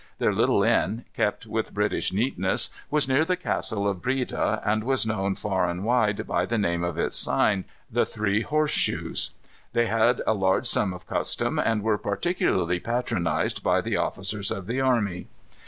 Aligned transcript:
Their 0.17 0.33
little 0.33 0.63
inn, 0.63 1.05
kept 1.15 1.45
with 1.45 1.75
British 1.75 2.11
neatness, 2.11 2.71
was 2.89 3.07
near 3.07 3.23
the 3.23 3.35
Castle 3.35 3.87
of 3.87 4.01
Breda, 4.01 4.59
and 4.65 4.83
was 4.83 5.05
known 5.05 5.35
far 5.35 5.69
and 5.69 5.83
wide 5.83 6.25
by 6.25 6.47
the 6.47 6.57
name 6.57 6.83
of 6.83 6.97
its 6.97 7.15
sign, 7.15 7.65
"The 7.91 8.03
Three 8.03 8.41
Horse 8.41 8.71
Shoes." 8.71 9.29
They 9.73 9.85
had 9.85 10.23
a 10.25 10.33
large 10.33 10.75
run 10.75 10.91
of 10.95 11.05
custom, 11.05 11.59
and 11.59 11.83
were 11.83 11.99
particularly 11.99 12.79
patronized 12.79 13.61
by 13.61 13.79
the 13.79 13.97
officers 13.97 14.49
of 14.49 14.65
the 14.65 14.81
army. 14.81 15.27